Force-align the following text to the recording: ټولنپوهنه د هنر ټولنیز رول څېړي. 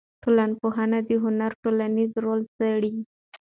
ټولنپوهنه 0.23 0.99
د 1.09 1.09
هنر 1.23 1.51
ټولنیز 1.63 2.11
رول 2.23 2.41
څېړي. 2.55 2.93